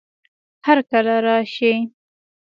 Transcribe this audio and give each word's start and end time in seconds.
هر 0.65 0.77
کله 0.89 1.15
راشئ 1.25 1.75